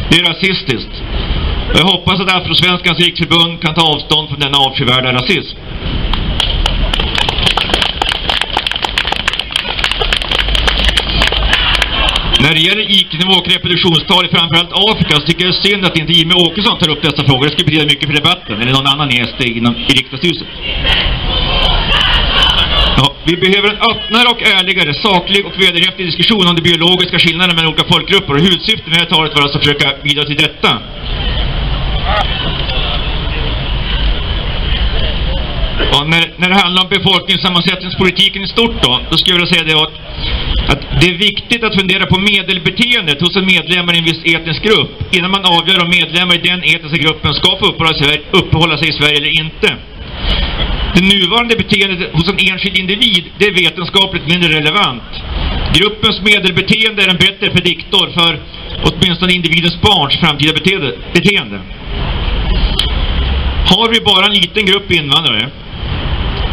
det 0.09 0.17
är 0.19 0.24
rasistiskt. 0.24 0.93
Jag 1.75 1.83
hoppas 1.83 2.19
att 2.19 2.36
Afrosvenskans 2.36 3.00
riksförbund 3.00 3.62
kan 3.62 3.75
ta 3.75 3.81
avstånd 3.93 4.29
från 4.29 4.39
denna 4.39 4.57
avskyvärda 4.57 5.13
rasism. 5.13 5.57
När 12.43 12.53
det 12.53 12.59
gäller 12.59 12.91
IQ-nivå 13.00 13.33
och 13.41 13.47
reproduktionstal 13.53 14.25
i 14.25 14.29
framförallt 14.36 14.74
Afrika 14.91 15.15
så 15.15 15.21
tycker 15.21 15.45
jag 15.45 15.53
det 15.53 15.59
är 15.59 15.69
synd 15.69 15.86
att 15.86 16.00
inte 16.00 16.13
Jimmy 16.13 16.33
Åkesson 16.33 16.79
tar 16.79 16.89
upp 16.89 17.01
dessa 17.01 17.24
frågor. 17.27 17.45
Det 17.45 17.51
skulle 17.51 17.65
betyda 17.65 17.86
mycket 17.86 18.07
för 18.09 18.15
debatten, 18.21 18.62
eller 18.62 18.74
någon 18.74 18.88
annan 18.88 19.12
i 19.12 19.17
SD 19.31 19.41
inom, 19.59 19.75
i 19.75 19.91
riksdagshuset. 20.00 20.47
Ja, 22.99 23.15
vi 23.23 23.37
behöver 23.37 23.69
en 23.69 23.81
öppnare 23.91 24.27
och 24.33 24.41
ärligare, 24.41 24.93
saklig 24.93 25.45
och 25.45 25.55
vederhäftig 25.63 26.05
diskussion 26.05 26.47
om 26.47 26.55
de 26.55 26.61
biologiska 26.61 27.19
skillnaderna 27.19 27.53
mellan 27.55 27.71
olika 27.73 27.87
folkgrupper. 27.93 28.33
Och 28.33 28.39
huvudsyftet 28.39 28.87
med 28.87 28.95
det 28.95 29.03
här 29.03 29.11
talet 29.15 29.31
var 29.35 29.41
alltså 29.41 29.57
att 29.57 29.63
försöka 29.65 29.87
bidra 30.03 30.23
till 30.23 30.35
detta. 30.45 30.71
Ja, 35.91 35.99
när, 36.11 36.23
när 36.41 36.49
det 36.49 36.57
handlar 36.63 36.83
om 36.83 36.89
befolkningssammansättningspolitiken 36.89 38.41
i 38.43 38.47
stort 38.47 38.75
då, 38.83 38.99
då 39.09 39.17
skulle 39.17 39.33
jag 39.35 39.39
vilja 39.39 39.53
säga 39.53 39.65
det 39.69 39.77
att, 39.85 39.95
att 40.71 41.01
det 41.01 41.07
är 41.13 41.17
viktigt 41.29 41.63
att 41.63 41.75
fundera 41.79 42.05
på 42.05 42.19
medelbeteendet 42.19 43.21
hos 43.21 43.35
en 43.35 43.45
medlemmar 43.45 43.93
i 43.95 43.97
en 43.97 44.03
viss 44.11 44.21
etnisk 44.35 44.61
grupp 44.63 45.15
innan 45.15 45.31
man 45.31 45.45
avgör 45.45 45.83
om 45.83 45.89
medlemmar 45.99 46.35
i 46.35 46.41
den 46.51 46.61
etniska 46.73 46.97
gruppen 47.05 47.33
ska 47.33 47.49
få 47.59 47.65
uppehålla 47.65 47.93
sig, 47.93 48.21
uppehålla 48.31 48.77
sig 48.77 48.89
i 48.89 48.93
Sverige 48.93 49.17
eller 49.17 49.33
inte. 49.43 49.69
Det 50.97 51.03
nuvarande 51.03 51.55
beteendet 51.55 52.09
hos 52.13 52.27
en 52.29 52.39
enskild 52.51 52.77
individ, 52.77 53.23
det 53.37 53.45
är 53.45 53.53
vetenskapligt 53.63 54.27
mindre 54.27 54.49
relevant. 54.59 55.11
Gruppens 55.77 56.21
medelbeteende 56.21 57.03
är 57.03 57.09
en 57.09 57.23
bättre 57.27 57.49
prediktor 57.55 58.05
för 58.17 58.39
åtminstone 58.87 59.33
individens 59.33 59.81
barns 59.81 60.15
framtida 60.21 60.53
beteende. 61.13 61.59
Har 63.71 63.87
vi 63.93 63.99
bara 64.01 64.25
en 64.25 64.33
liten 64.33 64.65
grupp 64.65 64.91
invandrare, 64.91 65.49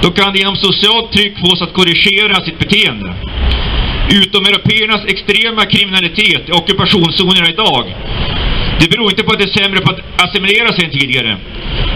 då 0.03 0.11
kan 0.11 0.33
det 0.33 0.39
genom 0.39 0.57
socialt 0.57 1.13
tryck 1.13 1.39
fås 1.39 1.63
att 1.63 1.73
korrigera 1.73 2.35
sitt 2.45 2.59
beteende. 2.59 3.15
Utomeuropeernas 4.23 5.05
extrema 5.05 5.65
kriminalitet 5.65 6.49
i 6.49 6.53
ockupationszonerna 6.53 7.49
idag, 7.49 7.85
det 8.81 8.91
beror 8.91 9.11
inte 9.11 9.23
på 9.25 9.33
att 9.33 9.39
det 9.39 9.49
är 9.51 9.63
sämre 9.63 9.81
på 9.81 9.93
att 9.93 10.23
assimilera 10.25 10.73
sig 10.73 10.85
än 10.85 10.91
tidigare, 10.91 11.39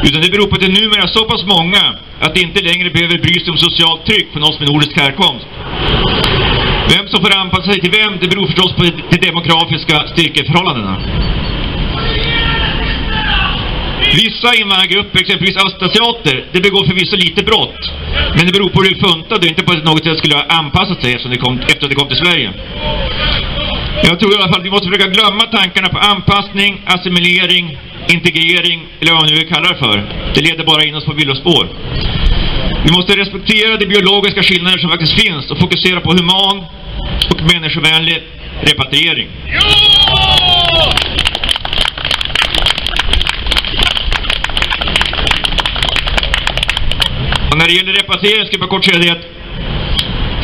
utan 0.07 0.19
det 0.23 0.31
beror 0.35 0.47
på 0.49 0.55
att 0.57 0.67
det 0.67 0.75
numera 0.81 1.03
är 1.03 1.13
så 1.19 1.25
pass 1.25 1.45
många 1.57 1.85
att 2.25 2.35
det 2.35 2.41
inte 2.41 2.61
längre 2.71 2.91
behöver 2.91 3.19
bry 3.19 3.35
sig 3.41 3.51
om 3.51 3.59
socialt 3.59 4.07
tryck 4.07 4.29
från 4.33 4.43
oss 4.43 4.61
med 4.61 4.69
nordisk 4.69 4.93
härkomst. 5.01 5.47
Vem 6.95 7.09
som 7.09 7.19
får 7.25 7.37
anpassa 7.37 7.73
sig 7.73 7.81
till 7.81 7.95
vem, 8.01 8.13
det 8.21 8.29
beror 8.29 8.47
förstås 8.47 8.73
på 8.73 8.83
de 9.13 9.17
demografiska 9.27 9.97
styrkeförhållandena. 10.13 10.95
Vissa 14.15 14.55
invandrargrupper, 14.55 15.21
exempelvis 15.21 15.57
östasiater, 15.57 16.45
det 16.53 16.61
begår 16.61 16.85
förvisso 16.87 17.17
lite 17.17 17.45
brott. 17.45 17.81
Men 18.37 18.47
det 18.47 18.53
beror 18.53 18.69
på 18.69 18.83
hur 18.83 18.91
det 18.91 19.01
funtade 19.09 19.41
och 19.41 19.51
inte 19.53 19.63
på 19.65 19.73
att 19.73 19.85
något 19.85 20.05
sätt 20.05 20.19
skulle 20.19 20.35
ha 20.35 20.45
anpassat 20.61 21.03
sig 21.03 21.11
eftersom 21.13 21.31
det 21.31 21.39
kom, 21.39 21.59
efter 21.59 21.85
att 21.85 21.91
det 21.91 22.01
kom 22.01 22.09
till 22.09 22.17
Sverige. 22.17 22.53
Jag 24.03 24.21
tror 24.21 24.33
i 24.33 24.37
alla 24.37 24.49
fall 24.49 24.61
att 24.61 24.67
vi 24.67 24.71
måste 24.71 24.89
försöka 24.89 25.09
glömma 25.09 25.41
tankarna 25.41 25.89
på 25.89 25.99
anpassning, 25.99 26.83
assimilering, 26.87 27.79
integrering 28.09 28.87
eller 29.01 29.13
vad 29.13 29.21
man 29.21 29.31
nu 29.31 29.37
vill 29.39 29.49
kalla 29.49 29.69
det 29.69 29.79
för. 29.79 29.97
Det 30.35 30.41
leder 30.41 30.65
bara 30.65 30.85
in 30.85 30.95
oss 30.95 31.05
på 31.05 31.13
villospår. 31.13 31.69
Vi 32.85 32.93
måste 32.93 33.17
respektera 33.17 33.77
de 33.77 33.87
biologiska 33.87 34.43
skillnader 34.43 34.79
som 34.79 34.91
faktiskt 34.91 35.21
finns 35.23 35.51
och 35.51 35.59
fokusera 35.59 36.01
på 36.01 36.11
human 36.11 36.65
och 37.31 37.41
människovänlig 37.53 38.23
repatriering. 38.61 39.29
Och 47.51 47.59
när 47.59 47.67
det 47.67 47.73
gäller 47.73 47.93
repatriering 47.93 48.47
ska 48.47 48.53
jag 48.55 48.61
bara 48.61 48.71
kort 48.71 48.85
säga 48.85 48.99
det 48.99 49.11
att 49.11 49.38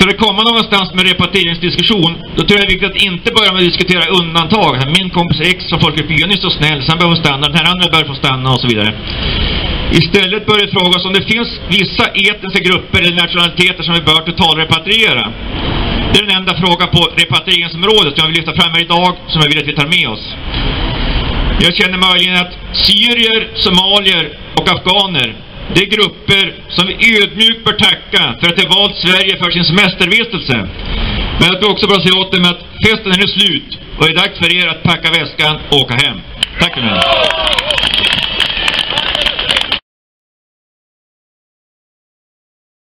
Ska 0.04 0.12
vi 0.12 0.26
komma 0.28 0.42
någonstans 0.42 0.88
med 0.96 1.04
repatrieringsdiskussion, 1.12 2.12
då 2.37 2.40
tror 2.44 2.56
jag 2.56 2.62
det 2.62 2.70
är 2.70 2.75
viktigt 2.76 2.92
att 2.94 3.06
inte 3.11 3.28
börja 3.37 3.50
med 3.52 3.61
att 3.62 3.70
diskutera 3.73 4.04
undantag. 4.20 4.73
Min 4.99 5.08
kompis 5.18 5.40
X 5.52 5.58
från 5.68 5.80
Folkrepubliken 5.84 6.30
är 6.37 6.40
så 6.46 6.52
snäll, 6.58 6.80
så 6.82 6.88
han 6.92 6.99
behöver 7.00 7.18
stanna, 7.25 7.44
den 7.49 7.58
här 7.61 7.68
andra 7.73 7.87
bör 7.94 8.04
få 8.12 8.14
stanna 8.23 8.49
och 8.54 8.61
så 8.62 8.68
vidare. 8.73 8.90
Istället 10.00 10.46
bör 10.49 10.58
det 10.62 10.70
frågas 10.78 11.00
om 11.06 11.12
det 11.18 11.25
finns 11.32 11.50
vissa 11.78 12.04
etniska 12.28 12.61
grupper 12.68 12.99
eller 13.02 13.16
nationaliteter 13.25 13.82
som 13.87 13.94
vi 13.99 14.02
bör 14.11 14.20
totalrepatriera. 14.30 15.25
Det 16.11 16.16
är 16.18 16.25
den 16.26 16.37
enda 16.40 16.54
fråga 16.62 16.84
på 16.96 17.02
repatrieringsområdet 17.23 18.12
som 18.12 18.20
jag 18.23 18.28
vill 18.30 18.38
lyfta 18.40 18.54
fram 18.61 18.73
här 18.75 18.82
idag, 18.88 19.12
som 19.30 19.38
jag 19.42 19.49
vill 19.50 19.61
att 19.62 19.70
vi 19.73 19.76
tar 19.80 19.90
med 19.96 20.06
oss. 20.14 20.25
Jag 21.64 21.73
känner 21.78 21.99
möjligen 22.08 22.37
att 22.44 22.52
syrier, 22.87 23.40
somalier 23.66 24.25
och 24.58 24.66
afghaner 24.75 25.28
de 25.73 25.85
grupper 25.87 26.54
som 26.68 26.87
vi 26.87 27.23
ödmjukt 27.23 27.64
bör 27.64 27.73
tacka 27.73 28.35
för 28.40 28.47
att 28.49 28.56
de 28.56 28.66
valt 28.68 28.97
Sverige 28.97 29.38
för 29.38 29.50
sin 29.50 29.64
semestervistelse. 29.64 30.68
Men 31.40 31.50
att 31.50 31.62
vi 31.62 31.66
också 31.66 31.87
bör 31.87 32.00
säga 32.00 32.21
åt 32.21 32.33
dem 32.33 32.44
att 32.44 32.61
festen 32.87 33.12
är 33.12 33.16
nu 33.16 33.28
slut 33.28 33.78
och 33.99 34.04
det 34.06 34.12
är 34.12 34.16
dags 34.16 34.38
för 34.38 34.56
er 34.56 34.68
att 34.68 34.83
packa 34.83 35.11
väskan 35.11 35.61
och 35.71 35.78
åka 35.78 35.94
hem. 35.94 36.21
Tack 36.61 36.75
för 36.75 36.80
mig. 36.80 37.00